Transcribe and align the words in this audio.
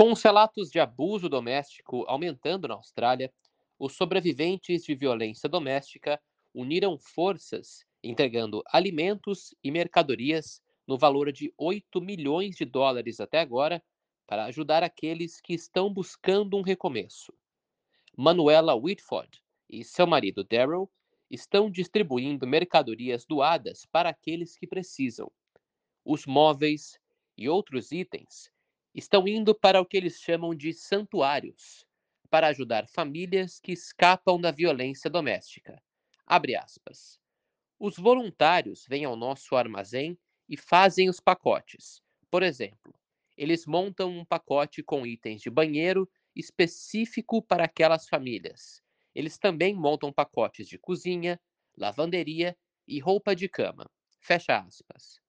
Com 0.00 0.12
os 0.12 0.22
relatos 0.22 0.70
de 0.70 0.80
abuso 0.80 1.28
doméstico 1.28 2.06
aumentando 2.08 2.66
na 2.66 2.72
Austrália, 2.72 3.30
os 3.78 3.92
sobreviventes 3.92 4.82
de 4.82 4.94
violência 4.94 5.46
doméstica 5.46 6.18
uniram 6.54 6.98
forças, 6.98 7.84
entregando 8.02 8.62
alimentos 8.72 9.54
e 9.62 9.70
mercadorias 9.70 10.62
no 10.86 10.96
valor 10.96 11.30
de 11.30 11.52
8 11.58 12.00
milhões 12.00 12.56
de 12.56 12.64
dólares 12.64 13.20
até 13.20 13.40
agora 13.40 13.84
para 14.26 14.46
ajudar 14.46 14.82
aqueles 14.82 15.38
que 15.38 15.52
estão 15.52 15.92
buscando 15.92 16.56
um 16.56 16.62
recomeço. 16.62 17.34
Manuela 18.16 18.74
Whitford 18.74 19.42
e 19.68 19.84
seu 19.84 20.06
marido 20.06 20.42
Daryl 20.42 20.90
estão 21.28 21.70
distribuindo 21.70 22.46
mercadorias 22.46 23.26
doadas 23.26 23.84
para 23.84 24.08
aqueles 24.08 24.56
que 24.56 24.66
precisam. 24.66 25.30
Os 26.02 26.24
móveis 26.24 26.98
e 27.36 27.50
outros 27.50 27.92
itens 27.92 28.50
estão 28.94 29.26
indo 29.26 29.54
para 29.54 29.80
o 29.80 29.86
que 29.86 29.96
eles 29.96 30.20
chamam 30.20 30.54
de 30.54 30.72
santuários, 30.72 31.86
para 32.28 32.48
ajudar 32.48 32.88
famílias 32.88 33.60
que 33.60 33.72
escapam 33.72 34.40
da 34.40 34.50
violência 34.50 35.10
doméstica. 35.10 35.82
Abre 36.26 36.56
aspas. 36.56 37.18
Os 37.78 37.96
voluntários 37.96 38.84
vêm 38.88 39.04
ao 39.04 39.16
nosso 39.16 39.56
armazém 39.56 40.18
e 40.48 40.56
fazem 40.56 41.08
os 41.08 41.18
pacotes. 41.18 42.02
Por 42.30 42.42
exemplo, 42.42 42.94
eles 43.36 43.66
montam 43.66 44.10
um 44.10 44.24
pacote 44.24 44.82
com 44.82 45.06
itens 45.06 45.40
de 45.40 45.50
banheiro 45.50 46.08
específico 46.36 47.42
para 47.42 47.64
aquelas 47.64 48.08
famílias. 48.08 48.82
Eles 49.14 49.38
também 49.38 49.74
montam 49.74 50.12
pacotes 50.12 50.68
de 50.68 50.78
cozinha, 50.78 51.40
lavanderia 51.76 52.56
e 52.86 53.00
roupa 53.00 53.34
de 53.34 53.48
cama. 53.48 53.90
Fecha 54.20 54.58
aspas. 54.58 55.20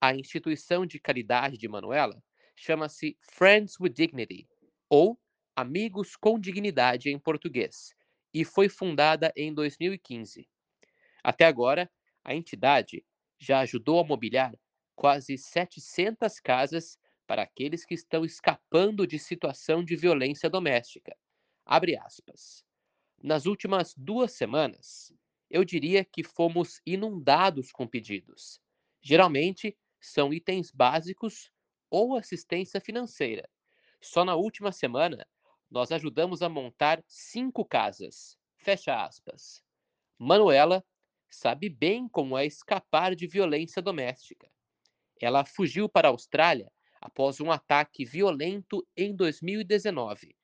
A 0.00 0.14
instituição 0.14 0.84
de 0.84 1.00
caridade 1.00 1.56
de 1.56 1.66
Manuela 1.68 2.22
chama-se 2.54 3.16
Friends 3.20 3.78
with 3.80 3.90
Dignity, 3.90 4.48
ou 4.88 5.18
Amigos 5.56 6.16
com 6.16 6.38
Dignidade 6.38 7.10
em 7.10 7.18
português, 7.18 7.94
e 8.32 8.44
foi 8.44 8.68
fundada 8.68 9.32
em 9.36 9.52
2015. 9.52 10.48
Até 11.22 11.44
agora, 11.44 11.90
a 12.24 12.34
entidade 12.34 13.04
já 13.38 13.60
ajudou 13.60 14.00
a 14.00 14.04
mobiliar 14.04 14.54
quase 14.94 15.36
700 15.36 16.40
casas 16.40 16.98
para 17.26 17.42
aqueles 17.42 17.84
que 17.84 17.94
estão 17.94 18.24
escapando 18.24 19.06
de 19.06 19.18
situação 19.18 19.84
de 19.84 19.96
violência 19.96 20.50
doméstica. 20.50 21.16
Abre 21.64 21.96
aspas. 21.96 22.64
Nas 23.22 23.46
últimas 23.46 23.94
duas 23.96 24.32
semanas, 24.32 25.12
eu 25.50 25.64
diria 25.64 26.04
que 26.04 26.24
fomos 26.24 26.80
inundados 26.84 27.70
com 27.72 27.86
pedidos. 27.86 28.60
Geralmente, 29.00 29.76
são 30.00 30.32
itens 30.32 30.70
básicos 30.70 31.50
ou 31.92 32.16
assistência 32.16 32.80
financeira. 32.80 33.46
Só 34.00 34.24
na 34.24 34.34
última 34.34 34.72
semana, 34.72 35.26
nós 35.70 35.92
ajudamos 35.92 36.40
a 36.40 36.48
montar 36.48 37.04
cinco 37.06 37.66
casas. 37.66 38.38
Fecha 38.56 39.04
aspas. 39.04 39.62
Manuela 40.18 40.82
sabe 41.30 41.68
bem 41.68 42.08
como 42.08 42.36
é 42.38 42.46
escapar 42.46 43.14
de 43.14 43.26
violência 43.26 43.82
doméstica. 43.82 44.50
Ela 45.20 45.44
fugiu 45.44 45.86
para 45.86 46.08
a 46.08 46.10
Austrália 46.10 46.72
após 46.98 47.40
um 47.40 47.50
ataque 47.50 48.06
violento 48.06 48.86
em 48.96 49.14
2019. 49.14 50.34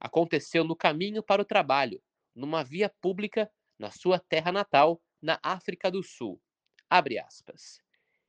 Aconteceu 0.00 0.62
no 0.62 0.76
caminho 0.76 1.22
para 1.22 1.42
o 1.42 1.44
trabalho, 1.44 2.00
numa 2.32 2.62
via 2.62 2.88
pública 3.00 3.50
na 3.76 3.90
sua 3.90 4.20
terra 4.20 4.52
natal, 4.52 5.02
na 5.20 5.40
África 5.42 5.90
do 5.90 6.02
Sul. 6.02 6.40
Abre 6.88 7.18
aspas. 7.18 7.85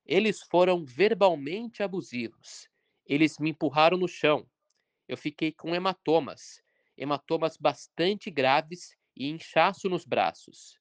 Eles 0.08 0.42
foram 0.42 0.84
verbalmente 0.84 1.84
abusivos. 1.84 2.68
Eles 3.06 3.38
me 3.38 3.52
empurraram 3.52 3.98
no 3.98 4.08
chão. 4.08 4.50
Eu 5.08 5.18
fiquei 5.18 5.52
com 5.52 5.76
hematomas, 5.76 6.64
hematomas 6.98 7.58
bastante 7.58 8.32
graves 8.32 8.96
e 9.16 9.30
inchaço 9.30 9.88
nos 9.88 10.06
braços 10.06 10.80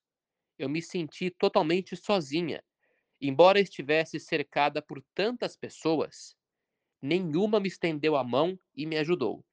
eu 0.58 0.68
me 0.68 0.82
senti 0.82 1.30
totalmente 1.30 1.96
sozinha. 1.96 2.62
Embora 3.20 3.60
estivesse 3.60 4.18
cercada 4.20 4.82
por 4.82 5.02
tantas 5.14 5.56
pessoas, 5.56 6.36
nenhuma 7.00 7.60
me 7.60 7.68
estendeu 7.68 8.16
a 8.16 8.24
mão 8.24 8.58
e 8.74 8.86
me 8.86 8.96
ajudou. 8.98 9.44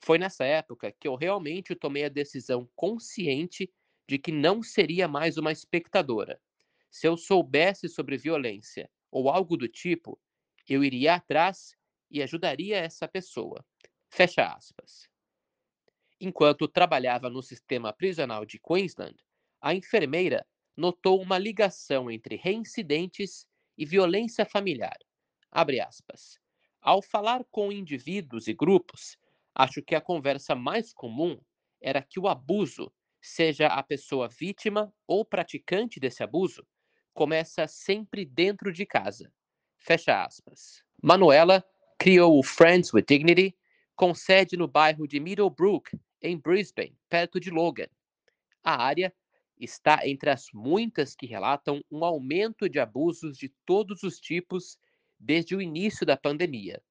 Foi 0.00 0.18
nessa 0.18 0.44
época 0.44 0.92
que 0.98 1.06
eu 1.06 1.14
realmente 1.14 1.74
tomei 1.74 2.04
a 2.04 2.08
decisão 2.08 2.68
consciente 2.74 3.70
de 4.08 4.18
que 4.18 4.32
não 4.32 4.62
seria 4.62 5.06
mais 5.06 5.36
uma 5.36 5.52
espectadora. 5.52 6.40
Se 6.90 7.06
eu 7.06 7.16
soubesse 7.16 7.88
sobre 7.88 8.16
violência 8.16 8.90
ou 9.12 9.30
algo 9.30 9.56
do 9.56 9.68
tipo, 9.68 10.18
eu 10.68 10.82
iria 10.82 11.14
atrás 11.16 11.76
e 12.10 12.22
ajudaria 12.22 12.78
essa 12.78 13.06
pessoa. 13.06 13.64
Fecha 14.10 14.46
aspas. 14.46 15.08
Enquanto 16.20 16.66
trabalhava 16.68 17.28
no 17.28 17.42
sistema 17.42 17.92
prisional 17.92 18.46
de 18.46 18.58
Queensland, 18.58 19.16
a 19.60 19.74
enfermeira 19.74 20.46
notou 20.76 21.20
uma 21.20 21.36
ligação 21.38 22.10
entre 22.10 22.36
reincidentes 22.36 23.46
e 23.76 23.84
violência 23.84 24.46
familiar. 24.46 24.96
Ao 26.80 27.02
falar 27.02 27.44
com 27.50 27.72
indivíduos 27.72 28.46
e 28.46 28.54
grupos, 28.54 29.16
acho 29.54 29.82
que 29.82 29.94
a 29.94 30.00
conversa 30.00 30.54
mais 30.54 30.92
comum 30.92 31.40
era 31.80 32.02
que 32.02 32.20
o 32.20 32.28
abuso, 32.28 32.92
seja 33.20 33.66
a 33.68 33.82
pessoa 33.82 34.28
vítima 34.28 34.92
ou 35.06 35.24
praticante 35.24 35.98
desse 36.00 36.22
abuso, 36.22 36.66
começa 37.12 37.66
sempre 37.66 38.24
dentro 38.24 38.72
de 38.72 38.86
casa. 38.86 39.32
Fecha 39.78 40.24
aspas. 40.24 40.82
Manuela 41.02 41.64
criou 41.98 42.38
o 42.38 42.42
Friends 42.42 42.92
with 42.92 43.04
Dignity, 43.08 43.56
com 43.94 44.14
sede 44.14 44.56
no 44.56 44.66
bairro 44.66 45.06
de 45.06 45.20
Middlebrook, 45.20 45.98
em 46.20 46.38
Brisbane, 46.38 46.96
perto 47.08 47.38
de 47.40 47.50
Logan. 47.50 47.88
A 48.62 48.82
área 48.82 49.12
está 49.58 50.06
entre 50.06 50.30
as 50.30 50.46
muitas 50.52 51.14
que 51.14 51.26
relatam 51.26 51.82
um 51.90 52.04
aumento 52.04 52.68
de 52.68 52.78
abusos 52.78 53.36
de 53.36 53.48
todos 53.66 54.02
os 54.02 54.18
tipos 54.18 54.78
desde 55.18 55.54
o 55.54 55.62
início 55.62 56.06
da 56.06 56.16
pandemia. 56.16 56.82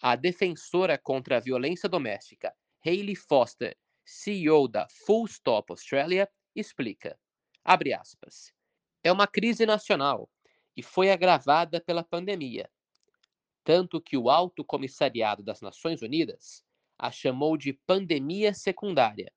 A 0.00 0.16
defensora 0.16 0.98
contra 0.98 1.36
a 1.36 1.40
violência 1.40 1.88
doméstica, 1.88 2.54
Hayley 2.84 3.16
Foster, 3.16 3.76
CEO 4.04 4.68
da 4.68 4.86
Full 5.06 5.26
Stop 5.26 5.72
Australia, 5.72 6.28
explica, 6.54 7.18
aspas, 7.64 8.52
é 9.04 9.12
uma 9.12 9.26
crise 9.26 9.66
nacional 9.66 10.30
e 10.74 10.82
foi 10.82 11.10
agravada 11.10 11.80
pela 11.80 12.02
pandemia, 12.02 12.68
tanto 13.62 14.00
que 14.00 14.16
o 14.16 14.30
Alto 14.30 14.64
Comissariado 14.64 15.42
das 15.42 15.60
Nações 15.60 16.02
Unidas 16.02 16.64
a 16.98 17.10
chamou 17.10 17.56
de 17.56 17.74
pandemia 17.86 18.54
secundária. 18.54 19.30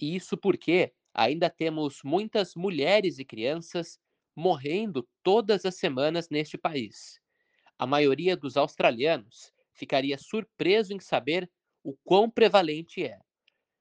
E 0.00 0.16
isso 0.16 0.36
porque 0.36 0.92
ainda 1.14 1.48
temos 1.48 2.00
muitas 2.02 2.54
mulheres 2.54 3.18
e 3.18 3.24
crianças 3.24 3.98
morrendo 4.34 5.08
todas 5.22 5.64
as 5.64 5.76
semanas 5.76 6.28
neste 6.28 6.58
país. 6.58 7.20
A 7.78 7.86
maioria 7.86 8.36
dos 8.36 8.56
australianos 8.56 9.52
ficaria 9.72 10.18
surpreso 10.18 10.92
em 10.92 11.00
saber 11.00 11.48
o 11.84 11.96
quão 12.04 12.30
prevalente 12.30 13.04
é. 13.04 13.18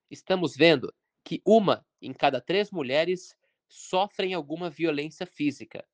Estamos 0.10 0.56
vendo 0.56 0.94
que 1.24 1.42
uma 1.46 1.86
em 2.02 2.14
cada 2.14 2.40
três 2.40 2.72
mulheres 2.72 3.36
sofrem 3.68 4.34
alguma 4.34 4.70
violência 4.70 5.26
física. 5.26 5.88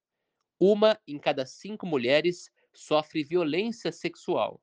Uma 0.60 1.00
em 1.08 1.20
cada 1.20 1.46
cinco 1.46 1.86
mulheres 1.86 2.50
sofre 2.74 3.24
violência 3.24 3.92
sexual. 3.92 4.62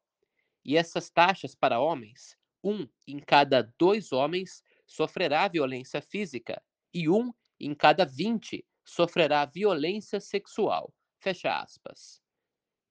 E 0.65 0.77
essas 0.77 1.11
taxas 1.11 1.55
para 1.55 1.81
homens, 1.81 2.37
um 2.63 2.89
em 3.07 3.19
cada 3.19 3.63
dois 3.79 4.13
homens 4.13 4.63
sofrerá 4.87 5.49
violência 5.49 6.01
física 6.01 6.63
e 6.93 7.09
um 7.09 7.33
em 7.59 7.75
cada 7.75 8.05
20 8.05 8.65
sofrerá 8.85 9.45
violência 9.45 10.21
sexual. 10.21 10.93
Fecha 11.19 11.61
aspas. 11.61 12.21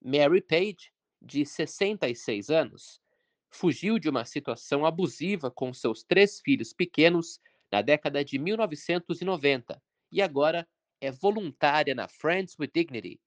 Mary 0.02 0.42
Page, 0.42 0.94
de 1.22 1.46
66 1.46 2.50
anos, 2.50 3.02
fugiu 3.50 4.00
de 4.00 4.10
uma 4.10 4.24
situação 4.24 4.86
abusiva 4.86 5.52
com 5.52 5.74
seus 5.74 6.04
três 6.04 6.40
filhos 6.40 6.72
pequenos 6.72 7.40
na 7.72 7.82
década 7.82 8.24
de 8.24 8.38
1990 8.38 9.82
e 10.12 10.22
agora 10.22 10.68
é 11.02 11.12
voluntária 11.12 11.96
na 11.96 12.08
Friends 12.08 12.56
with 12.60 12.72
Dignity. 12.74 13.20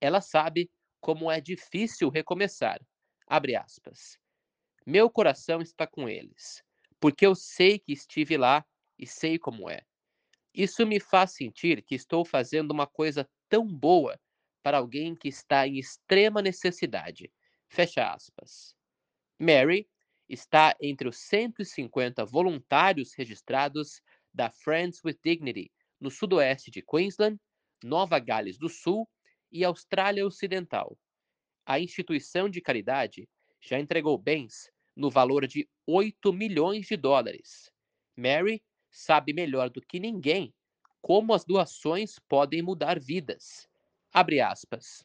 Ela 0.00 0.20
sabe 0.20 0.70
como 1.00 1.30
é 1.30 1.40
difícil 1.40 2.08
recomeçar. 2.08 2.80
Abre 3.26 3.56
aspas. 3.56 4.18
Meu 4.86 5.10
coração 5.10 5.60
está 5.60 5.86
com 5.86 6.08
eles, 6.08 6.62
porque 6.98 7.26
eu 7.26 7.34
sei 7.34 7.78
que 7.78 7.92
estive 7.92 8.36
lá 8.36 8.64
e 8.98 9.06
sei 9.06 9.38
como 9.38 9.68
é. 9.68 9.82
Isso 10.52 10.86
me 10.86 10.98
faz 10.98 11.32
sentir 11.32 11.82
que 11.82 11.94
estou 11.94 12.24
fazendo 12.24 12.72
uma 12.72 12.86
coisa 12.86 13.28
tão 13.48 13.66
boa 13.66 14.18
para 14.62 14.78
alguém 14.78 15.14
que 15.14 15.28
está 15.28 15.66
em 15.66 15.78
extrema 15.78 16.42
necessidade. 16.42 17.32
Fecha 17.68 18.12
aspas. 18.12 18.74
Mary 19.38 19.88
está 20.28 20.76
entre 20.80 21.08
os 21.08 21.18
150 21.18 22.24
voluntários 22.24 23.14
registrados 23.14 24.02
da 24.32 24.50
Friends 24.50 25.02
with 25.04 25.18
Dignity 25.24 25.70
no 26.00 26.10
sudoeste 26.10 26.70
de 26.70 26.82
Queensland, 26.82 27.38
Nova 27.84 28.18
Gales 28.18 28.58
do 28.58 28.68
Sul 28.68 29.08
e 29.52 29.64
Austrália 29.64 30.26
Ocidental. 30.26 30.98
A 31.66 31.78
instituição 31.78 32.48
de 32.48 32.60
caridade 32.60 33.28
já 33.60 33.78
entregou 33.78 34.16
bens 34.16 34.70
no 34.96 35.10
valor 35.10 35.46
de 35.46 35.68
8 35.86 36.32
milhões 36.32 36.86
de 36.86 36.96
dólares. 36.96 37.70
Mary 38.16 38.62
sabe 38.90 39.32
melhor 39.32 39.70
do 39.70 39.80
que 39.80 40.00
ninguém 40.00 40.52
como 41.00 41.32
as 41.32 41.44
doações 41.44 42.18
podem 42.28 42.62
mudar 42.62 43.00
vidas. 43.00 43.66
Abre 44.12 44.40
aspas. 44.40 45.04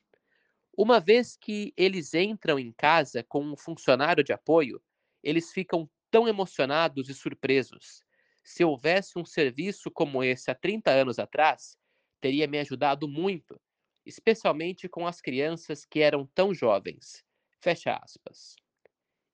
Uma 0.78 1.00
vez 1.00 1.38
que 1.38 1.74
eles 1.78 2.14
entram 2.14 2.60
em 2.60 2.72
casa 2.74 3.24
com 3.24 3.42
um 3.42 3.56
funcionário 3.56 4.24
de 4.24 4.34
apoio, 4.34 4.82
eles 5.24 5.52
ficam 5.52 5.90
tão 6.12 6.28
emocionados 6.28 7.10
e 7.10 7.14
surpresos. 7.14 8.02
Se 8.46 8.64
houvesse 8.64 9.18
um 9.18 9.26
serviço 9.26 9.90
como 9.90 10.24
esse 10.24 10.52
há 10.52 10.56
30 10.56 10.92
anos 10.92 11.18
atrás, 11.18 11.76
teria 12.22 12.48
me 12.48 12.60
ajudado 12.60 13.08
muito, 13.08 13.60
especialmente 14.06 14.88
com 14.88 15.08
as 15.08 15.20
crianças 15.20 15.84
que 15.84 16.00
eram 16.00 16.28
tão 16.28 16.54
jovens. 16.54 17.24
Fecha 17.60 17.96
aspas. 17.96 18.56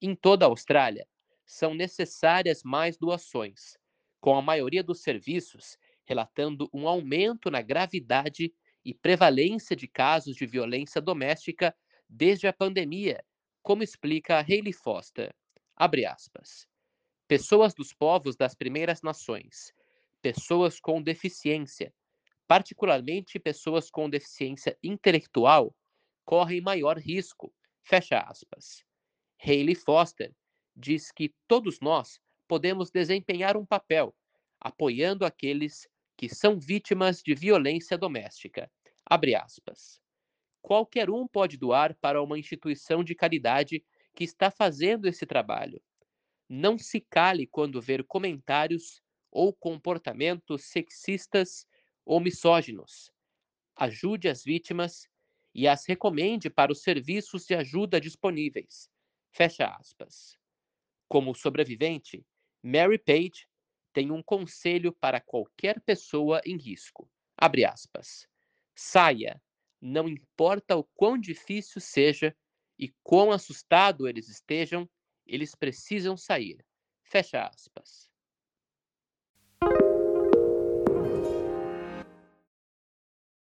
Em 0.00 0.16
toda 0.16 0.46
a 0.46 0.48
Austrália, 0.48 1.06
são 1.44 1.74
necessárias 1.74 2.62
mais 2.64 2.96
doações, 2.96 3.76
com 4.18 4.34
a 4.34 4.42
maioria 4.42 4.82
dos 4.82 5.02
serviços 5.02 5.76
relatando 6.04 6.68
um 6.72 6.88
aumento 6.88 7.50
na 7.50 7.62
gravidade 7.62 8.52
e 8.84 8.94
prevalência 8.94 9.76
de 9.76 9.86
casos 9.86 10.34
de 10.36 10.46
violência 10.46 11.00
doméstica 11.00 11.74
desde 12.08 12.46
a 12.46 12.52
pandemia, 12.52 13.22
como 13.62 13.82
explica 13.82 14.40
Hayley 14.40 14.72
Foster. 14.72 15.34
Abre 15.76 16.04
aspas. 16.04 16.66
Pessoas 17.32 17.72
dos 17.72 17.94
povos 17.94 18.36
das 18.36 18.54
primeiras 18.54 19.00
nações, 19.00 19.72
pessoas 20.20 20.78
com 20.78 21.00
deficiência, 21.00 21.90
particularmente 22.46 23.38
pessoas 23.38 23.90
com 23.90 24.10
deficiência 24.10 24.76
intelectual, 24.82 25.74
correm 26.26 26.60
maior 26.60 26.98
risco. 26.98 27.50
Fecha 27.82 28.18
aspas. 28.18 28.84
Hayley 29.42 29.74
Foster 29.74 30.36
diz 30.76 31.10
que 31.10 31.34
todos 31.48 31.80
nós 31.80 32.20
podemos 32.46 32.90
desempenhar 32.90 33.56
um 33.56 33.64
papel 33.64 34.14
apoiando 34.60 35.24
aqueles 35.24 35.88
que 36.18 36.28
são 36.28 36.60
vítimas 36.60 37.22
de 37.22 37.34
violência 37.34 37.96
doméstica. 37.96 38.70
Abre 39.06 39.34
aspas. 39.34 40.02
Qualquer 40.60 41.08
um 41.08 41.26
pode 41.26 41.56
doar 41.56 41.96
para 41.98 42.22
uma 42.22 42.38
instituição 42.38 43.02
de 43.02 43.14
caridade 43.14 43.82
que 44.14 44.22
está 44.22 44.50
fazendo 44.50 45.08
esse 45.08 45.24
trabalho. 45.24 45.82
Não 46.48 46.78
se 46.78 47.00
cale 47.00 47.46
quando 47.46 47.80
ver 47.80 48.04
comentários 48.04 49.02
ou 49.30 49.52
comportamentos 49.52 50.64
sexistas 50.64 51.66
ou 52.04 52.20
misóginos. 52.20 53.10
Ajude 53.76 54.28
as 54.28 54.44
vítimas 54.44 55.08
e 55.54 55.66
as 55.66 55.86
recomende 55.86 56.50
para 56.50 56.72
os 56.72 56.82
serviços 56.82 57.46
de 57.46 57.54
ajuda 57.54 58.00
disponíveis. 58.00 58.90
Fecha 59.30 59.66
aspas. 59.66 60.38
Como 61.08 61.34
sobrevivente, 61.34 62.24
Mary 62.62 62.98
Page 62.98 63.46
tem 63.92 64.10
um 64.10 64.22
conselho 64.22 64.92
para 64.92 65.20
qualquer 65.20 65.80
pessoa 65.80 66.40
em 66.44 66.56
risco. 66.56 67.10
Abre 67.36 67.64
aspas. 67.64 68.26
Saia, 68.74 69.42
não 69.80 70.08
importa 70.08 70.76
o 70.76 70.84
quão 70.94 71.18
difícil 71.18 71.80
seja 71.80 72.34
e 72.78 72.92
quão 73.02 73.30
assustado 73.30 74.08
eles 74.08 74.28
estejam, 74.28 74.88
eles 75.32 75.54
precisam 75.54 76.16
sair. 76.16 76.64
Fecha 77.04 77.46
aspas. 77.48 78.11